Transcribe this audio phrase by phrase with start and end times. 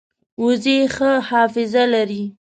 [0.43, 2.23] وزې ښه حافظه لري